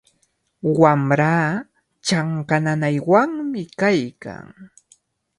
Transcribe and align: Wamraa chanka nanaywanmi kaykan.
Wamraa 0.81 1.45
chanka 2.07 2.55
nanaywanmi 2.63 3.61
kaykan. 3.79 4.47